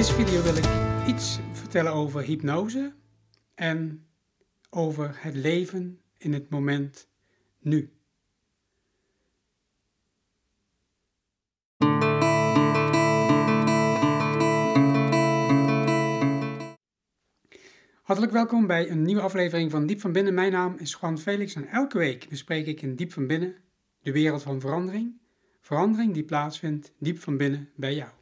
[0.00, 0.68] deze video wil ik
[1.06, 2.92] iets vertellen over hypnose
[3.54, 4.06] en
[4.70, 7.08] over het leven in het moment
[7.58, 7.92] nu.
[18.02, 20.34] Hartelijk welkom bij een nieuwe aflevering van Diep van Binnen.
[20.34, 23.54] Mijn naam is Juan Felix en elke week bespreek ik in Diep van Binnen
[24.02, 25.20] de wereld van verandering.
[25.60, 28.19] Verandering die plaatsvindt diep van binnen bij jou.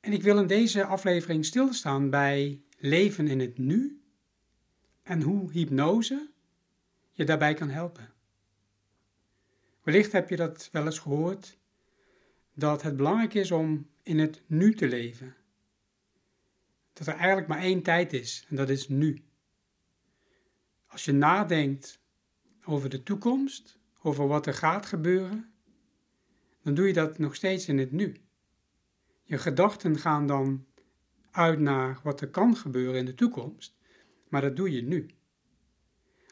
[0.00, 4.02] En ik wil in deze aflevering stilstaan bij leven in het nu
[5.02, 6.30] en hoe hypnose
[7.12, 8.12] je daarbij kan helpen.
[9.82, 11.58] Wellicht heb je dat wel eens gehoord,
[12.54, 15.36] dat het belangrijk is om in het nu te leven.
[16.92, 19.24] Dat er eigenlijk maar één tijd is en dat is nu.
[20.86, 22.00] Als je nadenkt
[22.64, 25.52] over de toekomst, over wat er gaat gebeuren,
[26.62, 28.16] dan doe je dat nog steeds in het nu.
[29.30, 30.66] Je gedachten gaan dan
[31.30, 33.76] uit naar wat er kan gebeuren in de toekomst,
[34.28, 35.06] maar dat doe je nu.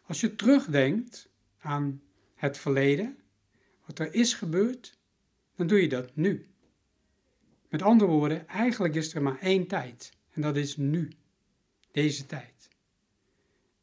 [0.07, 2.03] Als je terugdenkt aan
[2.35, 3.19] het verleden,
[3.87, 4.99] wat er is gebeurd,
[5.57, 6.47] dan doe je dat nu.
[7.69, 11.09] Met andere woorden, eigenlijk is er maar één tijd en dat is nu,
[11.91, 12.69] deze tijd.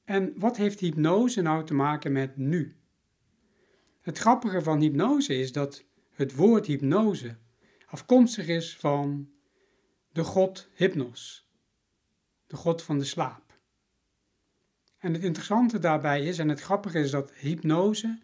[0.04, 2.76] En wat heeft hypnose nou te maken met nu?
[4.02, 7.38] Het grappige van hypnose is dat het woord hypnose
[7.86, 9.30] afkomstig is van
[10.12, 11.50] de god Hypnos,
[12.48, 13.60] de god van de slaap.
[14.98, 18.20] En het interessante daarbij is, en het grappige is dat hypnose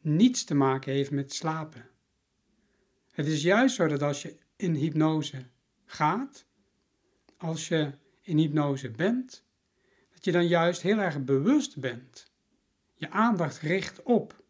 [0.00, 1.88] niets te maken heeft met slapen.
[3.10, 5.44] Het is juist zo dat als je in hypnose
[5.84, 6.46] gaat,
[7.36, 9.44] als je in hypnose bent,
[10.12, 12.32] dat je dan juist heel erg bewust bent.
[12.94, 14.42] Je aandacht richt op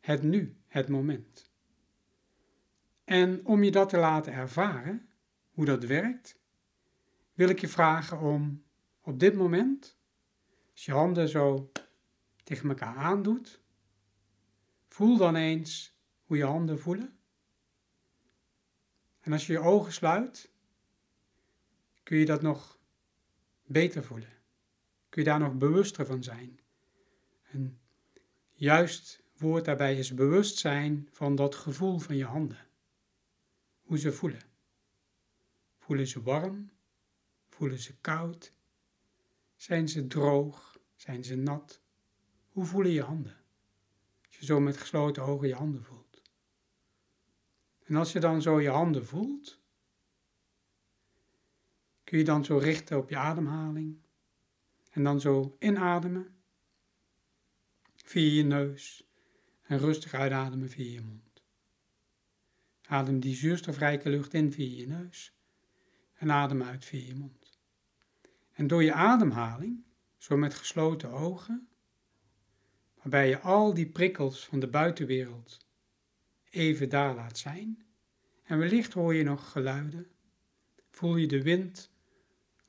[0.00, 1.49] het nu, het moment.
[3.10, 5.08] En om je dat te laten ervaren,
[5.50, 6.38] hoe dat werkt,
[7.34, 8.64] wil ik je vragen om
[9.00, 9.96] op dit moment,
[10.72, 11.70] als je handen zo
[12.44, 13.60] tegen elkaar aandoet,
[14.88, 17.18] voel dan eens hoe je handen voelen.
[19.20, 20.50] En als je je ogen sluit,
[22.02, 22.78] kun je dat nog
[23.66, 24.32] beter voelen.
[25.08, 26.60] Kun je daar nog bewuster van zijn.
[27.52, 27.78] Een
[28.52, 32.68] juist woord daarbij is bewustzijn van dat gevoel van je handen
[33.90, 34.42] hoe ze voelen.
[35.78, 36.70] Voelen ze warm?
[37.48, 38.52] Voelen ze koud?
[39.56, 40.78] Zijn ze droog?
[40.96, 41.80] Zijn ze nat?
[42.48, 43.36] Hoe voelen je handen?
[44.26, 46.22] Als je zo met gesloten ogen je handen voelt.
[47.84, 49.60] En als je dan zo je handen voelt,
[52.04, 54.02] kun je dan zo richten op je ademhaling.
[54.90, 56.42] En dan zo inademen
[57.94, 59.08] via je neus
[59.62, 61.29] en rustig uitademen via je mond.
[62.90, 65.32] Adem die zuurstofrijke lucht in via je neus
[66.14, 67.58] en adem uit via je mond.
[68.52, 69.84] En door je ademhaling,
[70.18, 71.68] zo met gesloten ogen,
[72.96, 75.66] waarbij je al die prikkels van de buitenwereld
[76.50, 77.84] even daar laat zijn,
[78.42, 80.06] en wellicht hoor je nog geluiden,
[80.90, 81.90] voel je de wind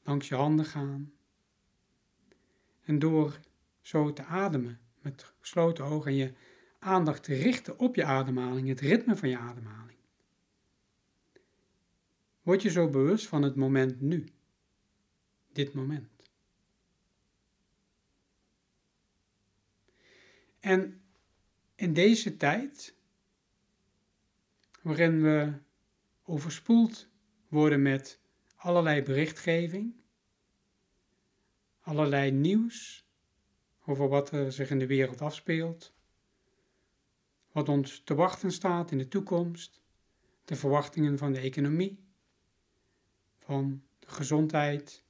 [0.03, 1.11] langs je handen gaan.
[2.83, 3.39] En door
[3.81, 6.33] zo te ademen met gesloten ogen en je
[6.79, 9.99] aandacht te richten op je ademhaling, het ritme van je ademhaling
[12.51, 14.27] Word je zo bewust van het moment nu,
[15.51, 16.09] dit moment.
[20.59, 21.01] En
[21.75, 22.95] in deze tijd,
[24.81, 25.53] waarin we
[26.23, 27.07] overspoeld
[27.47, 28.19] worden met
[28.55, 29.95] allerlei berichtgeving,
[31.81, 33.05] allerlei nieuws
[33.85, 35.93] over wat er zich in de wereld afspeelt,
[37.51, 39.81] wat ons te wachten staat in de toekomst,
[40.45, 42.09] de verwachtingen van de economie,
[43.51, 45.03] van de gezondheid,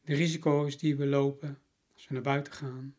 [0.00, 1.58] de risico's die we lopen
[1.94, 2.94] als we naar buiten gaan,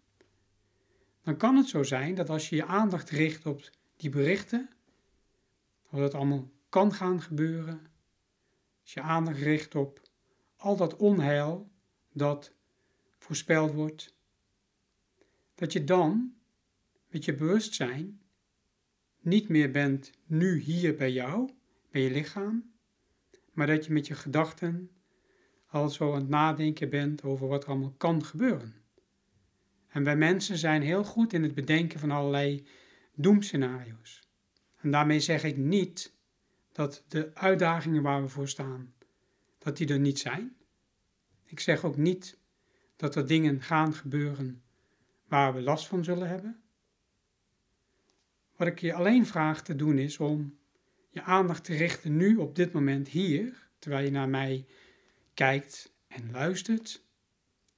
[1.22, 4.70] dan kan het zo zijn dat als je je aandacht richt op die berichten,
[5.90, 7.88] wat het allemaal kan gaan gebeuren,
[8.82, 10.02] als je aandacht richt op
[10.56, 11.70] al dat onheil
[12.14, 12.54] dat
[13.18, 14.16] voorspeld wordt,
[15.56, 16.34] dat je dan
[17.08, 18.22] met je bewustzijn
[19.20, 21.50] niet meer bent nu hier bij jou,
[21.92, 22.78] bij je lichaam,
[23.60, 24.92] maar dat je met je gedachten
[25.68, 28.76] al zo aan het nadenken bent over wat er allemaal kan gebeuren.
[29.88, 32.68] En wij mensen zijn heel goed in het bedenken van allerlei
[33.16, 34.28] doemscenario's.
[34.78, 36.14] En daarmee zeg ik niet
[36.72, 38.94] dat de uitdagingen waar we voor staan,
[39.58, 40.56] dat die er niet zijn.
[41.46, 42.40] Ik zeg ook niet
[42.96, 44.64] dat er dingen gaan gebeuren
[45.28, 46.62] waar we last van zullen hebben.
[48.56, 50.59] Wat ik je alleen vraag te doen is om
[51.10, 54.66] je aandacht te richten nu op dit moment hier, terwijl je naar mij
[55.34, 57.04] kijkt en luistert.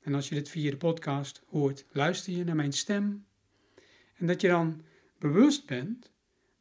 [0.01, 3.25] En als je dit via de podcast hoort, luister je naar mijn stem.
[4.15, 4.81] En dat je dan
[5.17, 6.11] bewust bent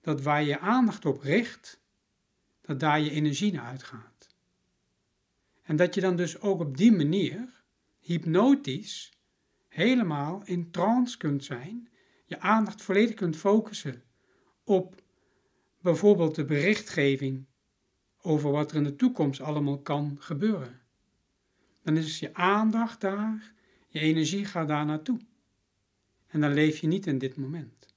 [0.01, 1.81] dat waar je aandacht op richt,
[2.61, 4.29] dat daar je energie naar uitgaat.
[5.63, 7.63] En dat je dan dus ook op die manier
[8.01, 9.13] hypnotisch
[9.69, 11.89] helemaal in trance kunt zijn,
[12.25, 14.03] je aandacht volledig kunt focussen
[14.65, 15.03] op
[15.81, 17.47] bijvoorbeeld de berichtgeving
[18.23, 20.81] over wat er in de toekomst allemaal kan gebeuren.
[21.82, 23.53] Dan is je aandacht daar,
[23.88, 25.21] je energie gaat daar naartoe.
[26.27, 27.94] En dan leef je niet in dit moment.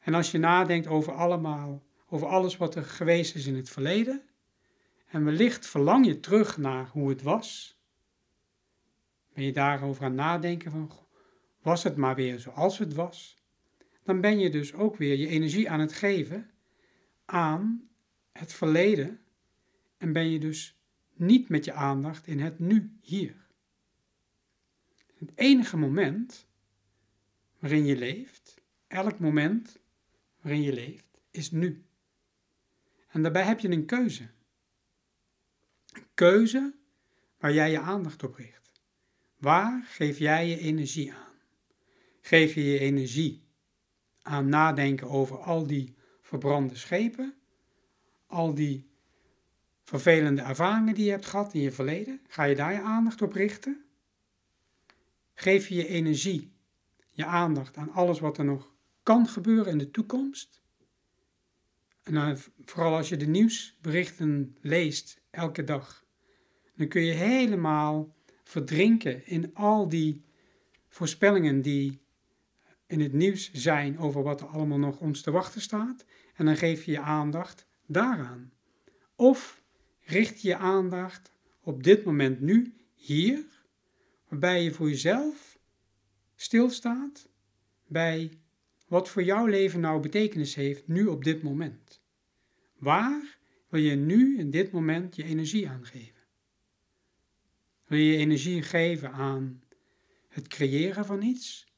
[0.00, 4.22] En als je nadenkt over allemaal, over alles wat er geweest is in het verleden,
[5.06, 7.78] en wellicht verlang je terug naar hoe het was,
[9.32, 10.92] ben je daarover aan nadenken van,
[11.62, 13.41] was het maar weer zoals het was?
[14.02, 16.50] Dan ben je dus ook weer je energie aan het geven
[17.24, 17.88] aan
[18.32, 19.20] het verleden
[19.96, 20.76] en ben je dus
[21.12, 23.46] niet met je aandacht in het nu, hier.
[25.14, 26.46] Het enige moment
[27.58, 29.78] waarin je leeft, elk moment
[30.40, 31.84] waarin je leeft, is nu.
[33.08, 34.28] En daarbij heb je een keuze.
[35.92, 36.74] Een keuze
[37.38, 38.82] waar jij je aandacht op richt.
[39.36, 41.34] Waar geef jij je energie aan?
[42.20, 43.41] Geef je je energie
[44.22, 47.34] aan nadenken over al die verbrande schepen,
[48.26, 48.90] al die
[49.82, 52.20] vervelende ervaringen die je hebt gehad in je verleden?
[52.28, 53.84] Ga je daar je aandacht op richten?
[55.34, 56.52] Geef je je energie,
[57.10, 58.72] je aandacht aan alles wat er nog
[59.02, 60.62] kan gebeuren in de toekomst?
[62.02, 66.04] En dan, vooral als je de nieuwsberichten leest elke dag,
[66.74, 68.14] dan kun je helemaal
[68.44, 70.24] verdrinken in al die
[70.88, 72.00] voorspellingen die
[72.92, 76.04] in het nieuws zijn over wat er allemaal nog ons te wachten staat.
[76.34, 78.52] En dan geef je je aandacht daaraan.
[79.16, 79.62] Of
[80.00, 83.44] richt je aandacht op dit moment nu, hier,
[84.28, 85.58] waarbij je voor jezelf
[86.34, 87.28] stilstaat
[87.86, 88.30] bij
[88.88, 92.02] wat voor jouw leven nou betekenis heeft nu op dit moment.
[92.78, 96.22] Waar wil je nu in dit moment je energie aan geven?
[97.86, 99.62] Wil je je energie geven aan
[100.28, 101.71] het creëren van iets?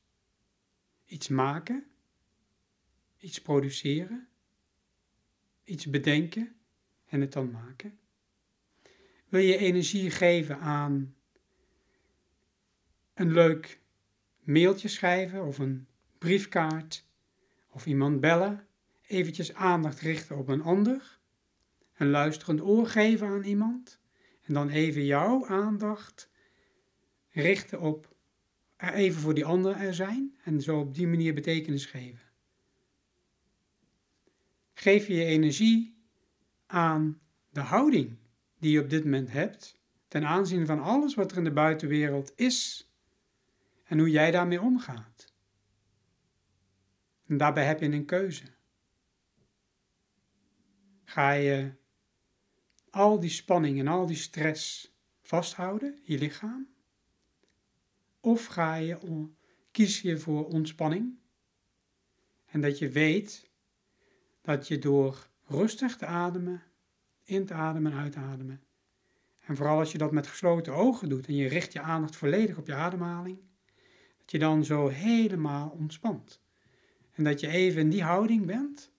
[1.04, 1.86] Iets maken?
[3.18, 4.28] Iets produceren?
[5.64, 6.56] Iets bedenken
[7.06, 7.98] en het dan maken?
[9.28, 11.14] Wil je energie geven aan
[13.14, 13.80] een leuk
[14.40, 15.86] mailtje schrijven of een
[16.18, 17.06] briefkaart
[17.70, 18.66] of iemand bellen,
[19.02, 21.18] eventjes aandacht richten op een ander,
[21.94, 24.00] een luisterend oor geven aan iemand
[24.42, 26.30] en dan even jouw aandacht
[27.30, 28.13] richten op
[28.76, 32.32] er even voor die ander er zijn en zo op die manier betekenis geven.
[34.74, 35.96] Geef je energie
[36.66, 38.16] aan de houding
[38.58, 42.32] die je op dit moment hebt ten aanzien van alles wat er in de buitenwereld
[42.36, 42.88] is
[43.84, 45.32] en hoe jij daarmee omgaat.
[47.26, 48.44] En daarbij heb je een keuze.
[51.04, 51.72] Ga je
[52.90, 56.73] al die spanning en al die stress vasthouden in je lichaam?
[58.24, 58.98] Of ga je,
[59.70, 61.18] kies je voor ontspanning
[62.44, 63.50] en dat je weet
[64.42, 66.62] dat je door rustig te ademen,
[67.24, 68.62] in te ademen en uit te ademen,
[69.40, 72.56] en vooral als je dat met gesloten ogen doet en je richt je aandacht volledig
[72.58, 73.38] op je ademhaling,
[74.18, 76.40] dat je dan zo helemaal ontspant.
[77.12, 78.92] En dat je even in die houding bent.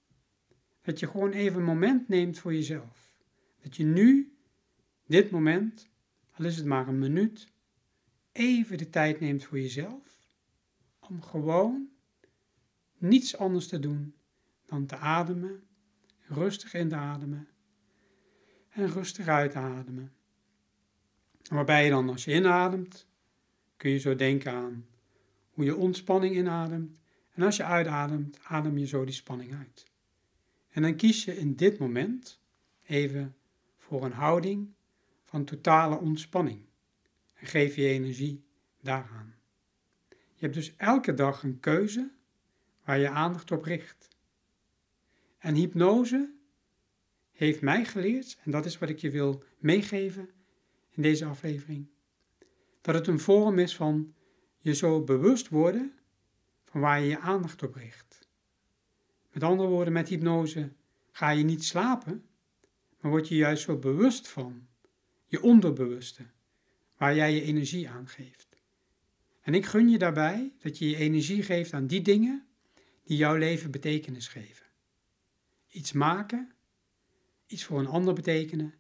[0.81, 3.23] Dat je gewoon even een moment neemt voor jezelf.
[3.61, 4.37] Dat je nu,
[5.05, 5.89] dit moment,
[6.31, 7.53] al is het maar een minuut,
[8.35, 10.17] even de tijd neemt voor jezelf.
[10.99, 11.89] Om gewoon
[12.97, 14.15] niets anders te doen
[14.65, 15.63] dan te ademen,
[16.19, 17.47] rustig in te ademen
[18.69, 20.13] en rustig uit te ademen.
[21.49, 23.07] Waarbij je dan als je inademt,
[23.77, 24.85] kun je zo denken aan
[25.49, 26.97] hoe je ontspanning inademt
[27.31, 29.85] en als je uitademt, adem je zo die spanning uit.
[30.69, 32.39] En dan kies je in dit moment
[32.83, 33.35] even
[33.77, 34.73] voor een houding
[35.23, 36.65] van totale ontspanning.
[37.35, 38.43] En geef je energie
[38.81, 39.35] daaraan.
[40.09, 42.11] Je hebt dus elke dag een keuze
[42.83, 44.07] waar je aandacht op richt.
[45.37, 46.33] En hypnose
[47.31, 50.29] heeft mij geleerd, en dat is wat ik je wil meegeven
[50.89, 51.87] in deze aflevering,
[52.81, 54.13] dat het een vorm is van
[54.57, 55.93] je zo bewust worden
[56.71, 58.27] waar je je aandacht op richt.
[59.31, 60.71] Met andere woorden, met hypnose
[61.11, 62.25] ga je niet slapen,
[62.99, 64.67] maar word je juist zo bewust van
[65.25, 66.25] je onderbewuste,
[66.97, 68.57] waar jij je energie aan geeft.
[69.41, 72.45] En ik gun je daarbij dat je je energie geeft aan die dingen
[73.03, 74.65] die jouw leven betekenis geven.
[75.67, 76.51] iets maken,
[77.45, 78.73] iets voor een ander betekenen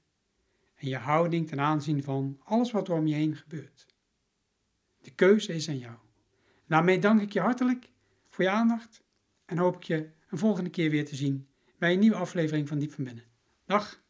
[0.75, 3.85] en je houding ten aanzien van alles wat er om je heen gebeurt.
[5.01, 5.97] De keuze is aan jou.
[6.67, 7.91] Daarmee dank ik je hartelijk
[8.29, 9.03] voor je aandacht
[9.45, 12.79] en hoop ik je een volgende keer weer te zien bij een nieuwe aflevering van
[12.79, 13.25] Diep van Binnen.
[13.65, 14.03] Dag!